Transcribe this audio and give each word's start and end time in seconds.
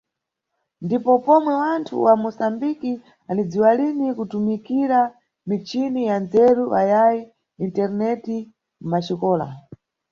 Ndipo 0.85 1.11
pomwe 1.25 1.53
wanthu 1.63 1.93
wa 2.05 2.13
Musambiki 2.21 2.91
anidziwa 3.29 3.69
lini 3.79 4.07
kutumikira 4.17 4.99
michini 5.47 6.01
ya 6.09 6.15
nzeru 6.23 6.65
ayayi 6.79 7.21
Internet 7.65 8.23
mʼmaxikola. 8.81 9.47